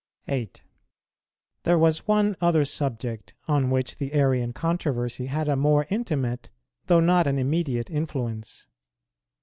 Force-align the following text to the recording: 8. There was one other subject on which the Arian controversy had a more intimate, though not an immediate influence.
8. 0.27 0.63
There 1.61 1.77
was 1.77 2.07
one 2.07 2.35
other 2.41 2.65
subject 2.65 3.35
on 3.47 3.69
which 3.69 3.97
the 3.99 4.13
Arian 4.13 4.51
controversy 4.51 5.27
had 5.27 5.47
a 5.47 5.55
more 5.55 5.85
intimate, 5.91 6.49
though 6.87 6.99
not 7.01 7.27
an 7.27 7.37
immediate 7.37 7.91
influence. 7.91 8.65